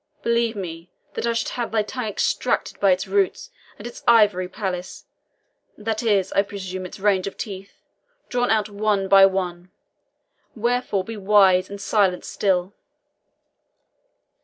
Believe 0.23 0.55
me 0.55 0.89
that 1.13 1.27
I 1.27 1.33
should 1.33 1.49
have 1.49 1.71
thy 1.71 1.83
tongue 1.83 2.07
extracted 2.07 2.79
by 2.79 2.95
the 2.95 3.11
roots, 3.11 3.51
and 3.77 3.85
its 3.85 4.03
ivory 4.07 4.47
palace 4.49 5.05
that 5.77 6.01
is, 6.01 6.31
I 6.33 6.41
presume, 6.41 6.87
its 6.87 6.99
range 6.99 7.27
of 7.27 7.37
teeth 7.37 7.83
drawn 8.27 8.49
out 8.49 8.67
one 8.67 9.07
by 9.07 9.27
one. 9.27 9.69
Wherefore, 10.55 11.03
be 11.03 11.17
wise 11.17 11.69
and 11.69 11.79
silent 11.79 12.25
still." 12.25 12.73